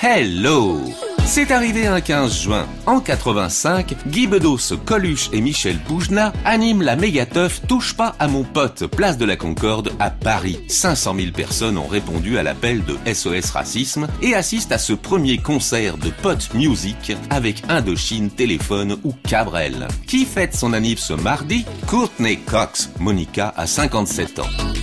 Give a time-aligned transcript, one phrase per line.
[0.00, 0.80] Hello
[1.30, 2.66] c'est arrivé un 15 juin.
[2.86, 8.44] En 85, Guy Bedos, Coluche et Michel Boujna animent la méga-teuf Touche pas à mon
[8.44, 10.58] pote, place de la Concorde à Paris.
[10.68, 15.36] 500 000 personnes ont répondu à l'appel de SOS Racisme et assistent à ce premier
[15.36, 19.86] concert de Pot Music avec Indochine, Téléphone ou Cabrel.
[20.06, 21.66] Qui fête son anniv ce mardi?
[21.86, 22.88] Courtney Cox.
[23.00, 24.77] Monica a 57 ans.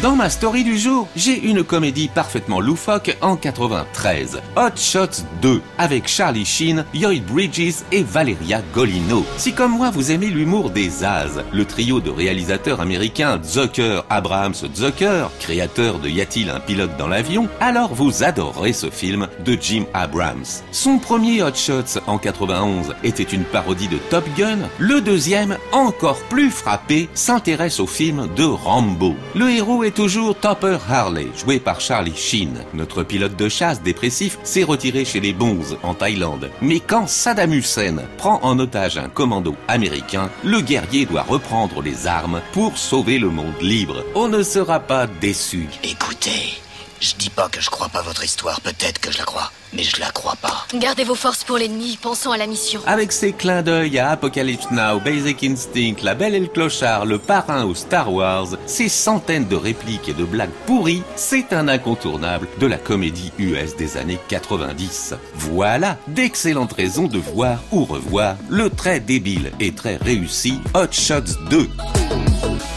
[0.00, 5.60] Dans ma story du jour, j'ai une comédie parfaitement loufoque en 93, Hot Shots 2,
[5.76, 9.26] avec Charlie Sheen, Lloyd Bridges et Valeria Golino.
[9.38, 14.54] Si comme moi vous aimez l'humour des As, le trio de réalisateurs américains Zucker, Abrahams,
[14.72, 19.58] Zucker, créateur de Y a-t-il un pilote dans l'avion, alors vous adorerez ce film de
[19.60, 20.44] Jim Abrams.
[20.70, 26.20] Son premier Hot Shots en 91 était une parodie de Top Gun, le deuxième, encore
[26.28, 29.16] plus frappé, s'intéresse au film de Rambo.
[29.34, 32.64] Le héros est toujours Topper Harley, joué par Charlie Sheen.
[32.74, 36.50] Notre pilote de chasse dépressif s'est retiré chez les Bonzes en Thaïlande.
[36.62, 42.06] Mais quand Saddam Hussein prend en otage un commando américain, le guerrier doit reprendre les
[42.06, 44.04] armes pour sauver le monde libre.
[44.14, 45.68] On ne sera pas déçu.
[45.82, 46.60] Écoutez,
[47.00, 49.82] je dis pas que je crois pas votre histoire, peut-être que je la crois, mais
[49.82, 50.66] je la crois pas.
[50.74, 52.80] Gardez vos forces pour l'ennemi, pensons à la mission.
[52.86, 57.18] Avec ses clins d'œil à Apocalypse Now, Basic Instinct, La Belle et le Clochard, Le
[57.18, 62.48] Parrain ou Star Wars, ses centaines de répliques et de blagues pourries, c'est un incontournable
[62.58, 65.14] de la comédie US des années 90.
[65.34, 71.38] Voilà d'excellentes raisons de voir ou revoir le très débile et très réussi Hot Shots
[71.50, 71.68] 2.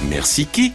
[0.09, 0.73] Merci qui